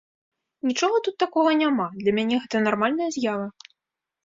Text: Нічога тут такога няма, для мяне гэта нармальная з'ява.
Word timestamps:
Нічога 0.69 1.01
тут 1.07 1.15
такога 1.25 1.51
няма, 1.61 1.87
для 2.01 2.11
мяне 2.21 2.41
гэта 2.43 2.65
нармальная 2.71 3.09
з'ява. 3.19 3.47